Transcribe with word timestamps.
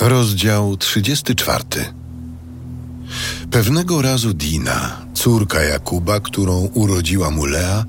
Rozdział 0.00 0.76
34. 0.76 1.64
Pewnego 3.50 4.02
razu 4.02 4.34
Dina, 4.34 4.96
córka 5.14 5.62
Jakuba, 5.62 6.20
którą 6.20 6.68
urodziła 6.74 7.30
mu 7.30 7.44
Lea, 7.44 7.84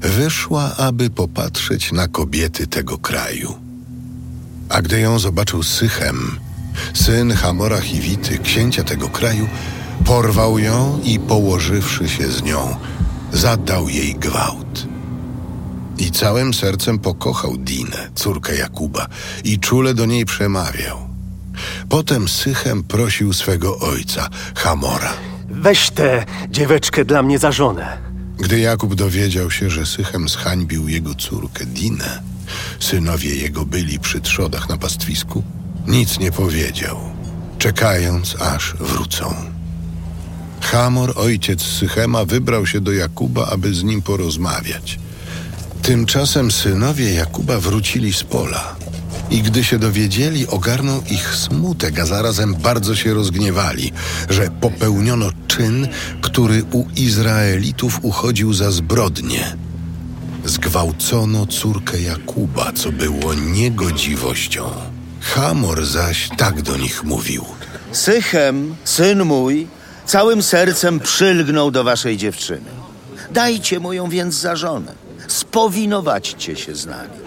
wyszła, 0.00 0.76
aby 0.76 1.10
popatrzeć 1.10 1.92
na 1.92 2.08
kobiety 2.08 2.66
tego 2.66 2.98
kraju. 2.98 3.54
A 4.68 4.82
gdy 4.82 5.00
ją 5.00 5.18
zobaczył 5.18 5.62
Sychem, 5.62 6.38
syn 6.94 7.32
Hamora 7.32 7.80
Chiwity, 7.80 8.38
księcia 8.38 8.84
tego 8.84 9.08
kraju, 9.08 9.48
porwał 10.04 10.58
ją 10.58 11.00
i 11.04 11.18
położywszy 11.18 12.08
się 12.08 12.30
z 12.30 12.42
nią, 12.42 12.76
zadał 13.32 13.88
jej 13.88 14.14
gwałt. 14.14 14.86
I 15.98 16.10
całym 16.10 16.54
sercem 16.54 16.98
pokochał 16.98 17.56
Dinę, 17.56 18.10
córkę 18.14 18.56
Jakuba, 18.56 19.06
i 19.44 19.58
czule 19.58 19.94
do 19.94 20.06
niej 20.06 20.24
przemawiał. 20.24 21.13
Potem 21.94 22.28
Sychem 22.28 22.82
prosił 22.82 23.32
swego 23.32 23.78
ojca, 23.78 24.28
Hamora. 24.54 25.12
Weź 25.48 25.90
tę 25.90 26.24
dzieweczkę 26.50 27.04
dla 27.04 27.22
mnie 27.22 27.38
za 27.38 27.52
żonę. 27.52 27.98
Gdy 28.38 28.60
Jakub 28.60 28.94
dowiedział 28.94 29.50
się, 29.50 29.70
że 29.70 29.86
Sychem 29.86 30.28
zhańbił 30.28 30.88
jego 30.88 31.14
córkę 31.14 31.66
Dinę, 31.66 32.22
synowie 32.80 33.34
jego 33.34 33.66
byli 33.66 33.98
przy 33.98 34.20
trzodach 34.20 34.68
na 34.68 34.76
pastwisku, 34.76 35.42
nic 35.86 36.18
nie 36.18 36.32
powiedział, 36.32 36.96
czekając 37.58 38.36
aż 38.40 38.74
wrócą. 38.80 39.34
Hamor, 40.60 41.12
ojciec 41.16 41.62
Sychema, 41.62 42.24
wybrał 42.24 42.66
się 42.66 42.80
do 42.80 42.92
Jakuba, 42.92 43.46
aby 43.46 43.74
z 43.74 43.82
nim 43.82 44.02
porozmawiać. 44.02 44.98
Tymczasem 45.82 46.50
synowie 46.50 47.14
Jakuba 47.14 47.60
wrócili 47.60 48.12
z 48.12 48.24
pola. 48.24 48.76
I 49.30 49.42
gdy 49.42 49.64
się 49.64 49.78
dowiedzieli, 49.78 50.46
ogarnął 50.46 51.02
ich 51.10 51.34
smutek, 51.34 51.98
a 51.98 52.06
zarazem 52.06 52.54
bardzo 52.54 52.94
się 52.94 53.14
rozgniewali, 53.14 53.92
że 54.30 54.48
popełniono 54.60 55.30
czyn, 55.48 55.88
który 56.20 56.64
u 56.72 56.84
Izraelitów 56.96 57.98
uchodził 58.02 58.52
za 58.52 58.70
zbrodnię. 58.70 59.56
Zgwałcono 60.44 61.46
córkę 61.46 62.00
Jakuba, 62.00 62.72
co 62.72 62.92
było 62.92 63.34
niegodziwością. 63.34 64.70
Hamor 65.20 65.86
zaś 65.86 66.28
tak 66.36 66.62
do 66.62 66.76
nich 66.76 67.04
mówił. 67.04 67.44
Sychem, 67.92 68.74
syn 68.84 69.24
mój, 69.24 69.66
całym 70.06 70.42
sercem 70.42 71.00
przylgnął 71.00 71.70
do 71.70 71.84
waszej 71.84 72.16
dziewczyny. 72.16 72.70
Dajcie 73.30 73.80
mu 73.80 73.92
ją 73.92 74.08
więc 74.08 74.34
za 74.34 74.56
żonę. 74.56 74.92
Spowinowaćcie 75.28 76.56
się 76.56 76.74
z 76.74 76.86
nami. 76.86 77.18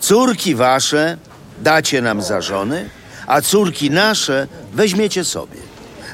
Córki 0.00 0.54
wasze 0.54 1.18
dacie 1.62 2.02
nam 2.02 2.22
za 2.22 2.40
żony, 2.40 2.90
a 3.26 3.40
córki 3.40 3.90
nasze 3.90 4.46
weźmiecie 4.72 5.24
sobie. 5.24 5.56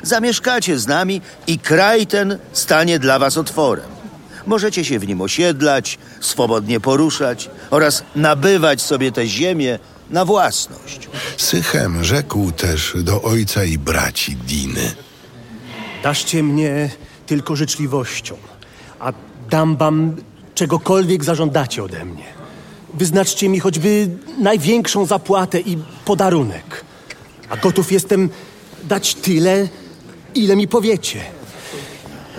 Zamieszkacie 0.03 0.79
z 0.79 0.87
nami 0.87 1.21
i 1.47 1.59
kraj 1.59 2.07
ten 2.07 2.39
stanie 2.53 2.99
dla 2.99 3.19
was 3.19 3.37
otworem. 3.37 3.95
Możecie 4.47 4.85
się 4.85 4.99
w 4.99 5.09
nim 5.09 5.21
osiedlać, 5.21 5.99
swobodnie 6.21 6.81
poruszać 6.81 7.51
oraz 7.71 8.05
nabywać 8.17 8.83
sobie 8.83 9.13
tę 9.13 9.27
ziemię 9.27 9.79
na 10.11 10.25
własność. 10.25 11.09
Sychem 11.37 12.05
rzekł 12.05 12.53
też 12.53 12.93
do 12.97 13.23
ojca 13.23 13.65
i 13.65 13.79
braci 13.79 14.37
Diny. 14.37 14.95
Daszcie 16.03 16.43
mnie 16.43 16.91
tylko 17.27 17.57
życzliwością, 17.57 18.37
a 19.01 19.13
dam 19.51 19.77
wam 19.77 20.17
czegokolwiek 20.55 21.25
zażądacie 21.25 21.85
ode 21.85 22.05
mnie. 22.05 22.44
Wyznaczcie 22.95 23.49
mi 23.49 23.61
choćby 23.61 24.09
największą 24.39 25.07
zapłatę 25.07 25.61
i 25.61 25.79
podarunek. 26.05 26.85
A 27.49 27.57
gotów 27.57 27.93
jestem 27.93 28.29
dać 28.85 29.15
tyle, 29.15 29.69
ile 30.35 30.57
mi 30.57 30.69
powiecie. 30.69 31.21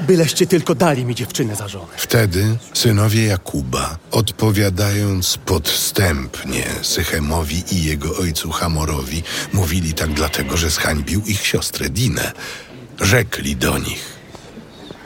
Byleście 0.08 0.48
tylko 0.48 0.76
dali 0.76 1.06
mi 1.06 1.16
dziewczynę 1.16 1.56
za 1.56 1.68
żonę. 1.68 1.94
Wtedy 1.98 2.58
synowie 2.74 3.26
Jakuba, 3.26 3.98
odpowiadając 4.12 5.38
podstępnie 5.38 6.64
Sychemowi 6.82 7.64
i 7.72 7.84
jego 7.84 8.18
ojcu 8.18 8.52
Hamorowi, 8.52 9.24
mówili 9.54 9.94
tak 9.94 10.14
dlatego, 10.14 10.58
że 10.58 10.70
zhańbił 10.70 11.22
ich 11.26 11.46
siostrę 11.46 11.90
Dinę. 11.90 12.32
Rzekli 13.02 13.56
do 13.56 13.78
nich. 13.78 14.16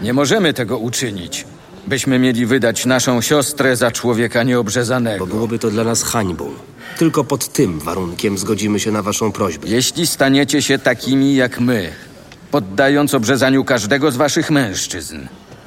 Nie 0.02 0.14
możemy 0.14 0.54
tego 0.54 0.78
uczynić, 0.78 1.46
byśmy 1.88 2.20
mieli 2.20 2.46
wydać 2.46 2.86
naszą 2.86 3.22
siostrę 3.22 3.76
za 3.76 3.92
człowieka 3.92 4.44
nieobrzezanego. 4.44 5.28
Bo 5.28 5.34
byłoby 5.34 5.60
to 5.60 5.72
dla 5.72 5.84
nas 5.84 6.04
hańbą. 6.04 6.52
Tylko 6.98 7.24
pod 7.24 7.48
tym 7.48 7.80
warunkiem 7.80 8.38
zgodzimy 8.38 8.80
się 8.80 8.92
na 8.92 9.02
waszą 9.02 9.32
prośbę. 9.32 9.68
Jeśli 9.68 10.08
staniecie 10.08 10.62
się 10.62 10.80
takimi 10.80 11.36
jak 11.36 11.60
my, 11.60 11.92
poddając 12.52 13.14
obrzezaniu 13.14 13.64
każdego 13.64 14.12
z 14.12 14.16
waszych 14.16 14.52
mężczyzn, 14.52 15.20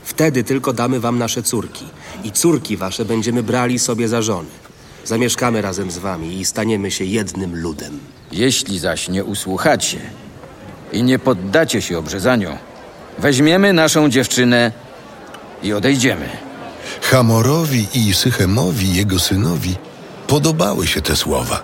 Wtedy 0.05 0.45
tylko 0.45 0.73
damy 0.73 1.01
wam 1.01 1.19
nasze 1.19 1.43
córki. 1.43 1.85
I 2.25 2.33
córki 2.33 2.77
wasze 2.77 3.05
będziemy 3.05 3.43
brali 3.43 3.79
sobie 3.79 4.09
za 4.09 4.23
żony. 4.23 4.49
Zamieszkamy 5.05 5.63
razem 5.63 5.91
z 5.91 5.99
wami 5.99 6.41
i 6.41 6.45
staniemy 6.45 6.91
się 6.91 7.05
jednym 7.05 7.57
ludem. 7.57 7.99
jeśli 8.33 8.79
zaś 8.79 9.09
nie 9.09 9.25
usłuchacie 9.25 9.99
i 10.93 11.03
nie 11.03 11.19
poddacie 11.19 11.83
się 11.83 11.99
obrzezaniu, 11.99 12.59
weźmiemy 13.19 13.73
naszą 13.73 14.11
dziewczynę 14.11 14.73
i 15.63 15.73
odejdziemy. 15.73 16.29
Hamorowi 17.03 17.87
i 17.95 18.15
Sychemowi, 18.15 18.95
jego 18.95 19.19
synowi, 19.19 19.77
podobały 20.27 20.87
się 20.87 21.03
te 21.03 21.17
słowa. 21.17 21.63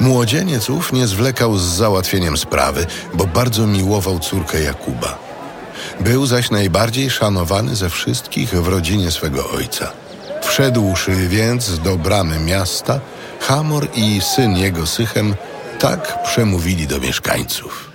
Młodzieniec 0.00 0.70
ów 0.70 0.92
nie 0.92 1.06
zwlekał 1.06 1.58
z 1.58 1.62
załatwieniem 1.62 2.36
sprawy, 2.36 2.86
bo 3.14 3.26
bardzo 3.26 3.66
miłował 3.66 4.18
córkę 4.18 4.62
Jakuba. 4.62 5.18
Był 6.00 6.26
zaś 6.26 6.50
najbardziej 6.50 7.10
szanowany 7.10 7.76
ze 7.76 7.90
wszystkich 7.90 8.50
w 8.50 8.68
rodzinie 8.68 9.10
swego 9.10 9.50
ojca. 9.50 9.92
Wszedłszy 10.42 11.28
więc 11.28 11.78
do 11.78 11.96
bramy 11.96 12.40
miasta, 12.40 13.00
Hamor 13.40 13.88
i 13.94 14.20
syn 14.20 14.56
jego 14.56 14.86
Sychem 14.86 15.34
tak 15.78 16.22
przemówili 16.22 16.86
do 16.86 17.00
mieszkańców. 17.00 17.90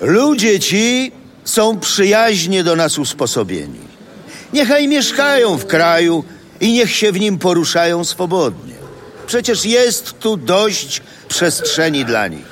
Ludzie 0.00 0.60
ci 0.60 1.12
są 1.44 1.80
przyjaźnie 1.80 2.64
do 2.64 2.76
nas 2.76 2.98
usposobieni. 2.98 3.83
Niechaj 4.54 4.88
mieszkają 4.88 5.56
w 5.56 5.66
kraju 5.66 6.24
i 6.60 6.72
niech 6.72 6.90
się 6.90 7.12
w 7.12 7.20
nim 7.20 7.38
poruszają 7.38 8.04
swobodnie. 8.04 8.74
Przecież 9.26 9.64
jest 9.64 10.18
tu 10.18 10.36
dość 10.36 11.02
przestrzeni 11.28 12.04
dla 12.04 12.28
nich. 12.28 12.46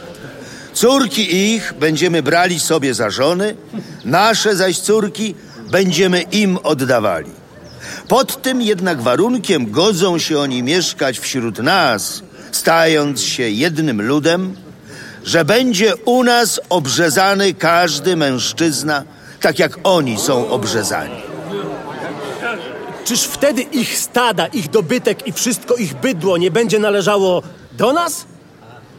Córki 0.75 1.55
ich 1.55 1.75
będziemy 1.81 2.23
brali 2.23 2.61
sobie 2.61 2.95
za 2.95 3.11
żony, 3.11 3.57
nasze 4.05 4.57
zaś 4.57 4.79
córki 4.79 5.35
będziemy 5.71 6.23
im 6.23 6.59
oddawali. 6.63 7.31
Pod 8.09 8.43
tym 8.43 8.63
jednak 8.63 9.03
warunkiem 9.03 9.71
godzą 9.71 10.19
się 10.19 10.39
oni 10.39 10.63
mieszkać 10.63 11.19
wśród 11.19 11.59
nas, 11.59 12.23
stając 12.53 13.23
się 13.23 13.49
jednym 13.49 14.03
ludem, 14.03 14.57
że 15.25 15.45
będzie 15.45 15.97
u 15.97 16.25
nas 16.25 16.61
obrzezany 16.69 17.55
każdy 17.55 18.17
mężczyzna, 18.17 19.05
tak 19.41 19.59
jak 19.59 19.79
oni 19.83 20.19
są 20.19 20.49
obrzezani. 20.49 21.32
Czyż 23.05 23.23
wtedy 23.25 23.63
ich 23.63 23.99
stada, 23.99 24.47
ich 24.47 24.71
dobytek 24.71 25.27
i 25.27 25.33
wszystko 25.33 25.75
ich 25.75 25.95
bydło 25.95 26.39
nie 26.39 26.51
będzie 26.51 26.79
należało 26.79 27.43
do 27.73 27.93
nas? 27.93 28.27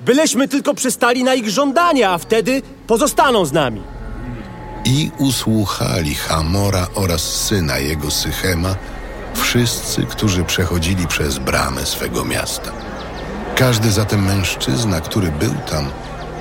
Byleśmy 0.06 0.48
tylko 0.48 0.74
przystali 0.74 1.24
na 1.24 1.34
ich 1.34 1.50
żądania, 1.50 2.12
a 2.12 2.18
wtedy 2.18 2.62
pozostaną 2.88 3.46
z 3.46 3.52
nami. 3.52 3.82
I 4.86 5.12
usłuchali 5.18 6.16
Hamora 6.16 6.88
oraz 6.96 7.22
syna 7.22 7.78
jego 7.78 8.12
Sychema, 8.12 8.76
wszyscy, 9.34 10.06
którzy 10.06 10.44
przechodzili 10.44 11.08
przez 11.08 11.40
bramę 11.40 11.86
swego 11.86 12.26
miasta. 12.26 12.72
Każdy 13.56 13.92
zatem 13.92 14.26
mężczyzna, 14.26 15.02
który 15.02 15.32
był 15.32 15.54
tam, 15.72 15.90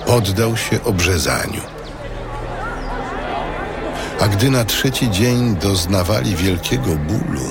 poddał 0.06 0.56
się 0.56 0.84
obrzezaniu. 0.84 1.71
A 4.22 4.28
gdy 4.28 4.50
na 4.50 4.64
trzeci 4.64 5.10
dzień 5.10 5.56
doznawali 5.56 6.36
wielkiego 6.36 6.90
bólu, 6.96 7.50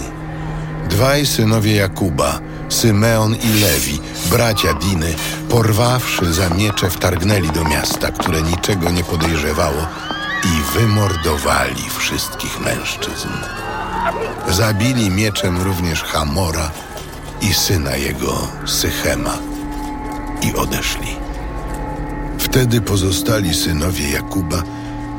dwaj 0.90 1.26
synowie 1.26 1.76
Jakuba, 1.76 2.40
Symeon 2.70 3.36
i 3.36 3.62
Lewi, 3.62 4.00
bracia 4.30 4.74
Diny, 4.74 5.14
porwawszy 5.50 6.34
za 6.34 6.50
miecze, 6.50 6.90
wtargnęli 6.90 7.50
do 7.50 7.64
miasta, 7.64 8.12
które 8.12 8.42
niczego 8.42 8.92
nie 8.92 9.04
podejrzewało 9.04 9.88
i 10.44 10.80
wymordowali 10.80 11.90
wszystkich 11.98 12.60
mężczyzn. 12.62 13.30
Zabili 14.50 15.10
mieczem 15.10 15.62
również 15.62 16.04
Hamora 16.04 16.72
i 17.42 17.54
syna 17.54 17.96
jego 17.96 18.48
Sychema 18.66 19.38
i 20.42 20.56
odeszli. 20.56 21.16
Wtedy 22.38 22.82
pozostali 22.82 23.54
synowie 23.54 24.10
Jakuba 24.10 24.64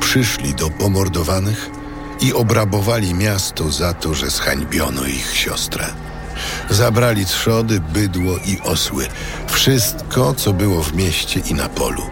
przyszli 0.03 0.53
do 0.53 0.69
pomordowanych 0.69 1.69
i 2.21 2.33
obrabowali 2.33 3.13
miasto 3.13 3.71
za 3.71 3.93
to, 3.93 4.13
że 4.13 4.29
zhańbiono 4.29 5.05
ich 5.05 5.35
siostrę. 5.35 5.85
Zabrali 6.69 7.25
trzody, 7.25 7.79
bydło 7.79 8.37
i 8.37 8.59
osły, 8.63 9.07
wszystko, 9.47 10.33
co 10.33 10.53
było 10.53 10.83
w 10.83 10.93
mieście 10.93 11.39
i 11.39 11.53
na 11.53 11.69
polu. 11.69 12.03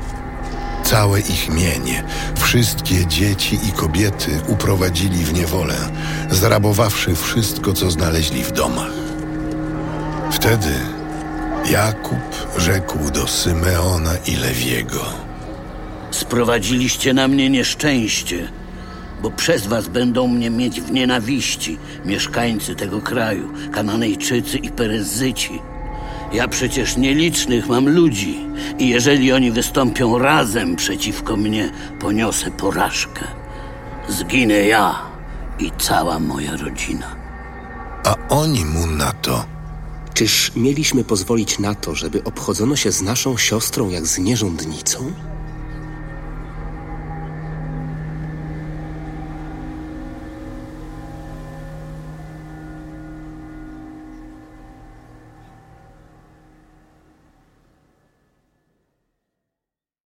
całe 0.83 1.19
ich 1.19 1.49
mienie, 1.49 2.03
wszystkie 2.39 3.05
dzieci 3.07 3.59
i 3.69 3.71
kobiety 3.71 4.41
uprowadzili 4.47 5.25
w 5.25 5.33
niewolę, 5.33 5.77
zrabowawszy 6.29 7.15
wszystko, 7.15 7.73
co 7.73 7.91
znaleźli 7.91 8.43
w 8.43 8.51
domach. 8.51 8.91
Wtedy 10.31 10.73
Jakub 11.69 12.57
rzekł 12.57 13.11
do 13.11 13.27
Symeona 13.27 14.13
i 14.25 14.35
Lewiego. 14.35 15.30
Sprowadziliście 16.11 17.13
na 17.13 17.27
mnie 17.27 17.49
nieszczęście, 17.49 18.47
bo 19.21 19.31
przez 19.31 19.67
was 19.67 19.87
będą 19.87 20.27
mnie 20.27 20.49
mieć 20.49 20.81
w 20.81 20.91
nienawiści 20.91 21.77
mieszkańcy 22.05 22.75
tego 22.75 23.01
kraju, 23.01 23.53
Kananejczycy 23.71 24.57
i 24.57 24.69
Peryzyci. 24.69 25.61
Ja 26.33 26.47
przecież 26.47 26.97
nielicznych 26.97 27.67
mam 27.67 27.89
ludzi 27.89 28.39
i 28.79 28.89
jeżeli 28.89 29.31
oni 29.31 29.51
wystąpią 29.51 30.19
razem 30.19 30.75
przeciwko 30.75 31.37
mnie, 31.37 31.71
poniosę 31.99 32.51
porażkę. 32.51 33.27
Zginę 34.09 34.53
ja 34.53 34.99
i 35.59 35.71
cała 35.77 36.19
moja 36.19 36.57
rodzina. 36.57 37.15
A 38.03 38.15
oni 38.29 38.65
mu 38.65 38.87
na 38.87 39.11
to. 39.11 39.45
Czyż 40.13 40.51
mieliśmy 40.55 41.03
pozwolić 41.03 41.59
na 41.59 41.75
to, 41.75 41.95
żeby 41.95 42.23
obchodzono 42.23 42.75
się 42.75 42.91
z 42.91 43.01
naszą 43.01 43.37
siostrą 43.37 43.89
jak 43.89 44.07
z 44.07 44.19
nierządnicą? 44.19 45.11